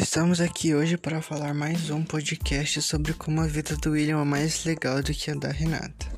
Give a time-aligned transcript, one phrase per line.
[0.00, 4.24] Estamos aqui hoje para falar mais um podcast sobre como a vida do William é
[4.24, 6.17] mais legal do que a da Renata.